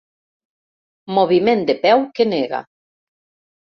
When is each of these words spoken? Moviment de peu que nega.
Moviment 1.19 1.63
de 1.71 1.77
peu 1.85 2.03
que 2.21 2.29
nega. 2.33 2.63